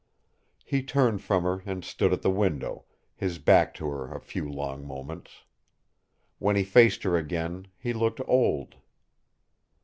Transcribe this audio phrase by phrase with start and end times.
[0.65, 4.49] He turned from her and stood at the window, his back to her a few
[4.49, 5.43] long moments.
[6.39, 8.77] When he faced her again, he looked old.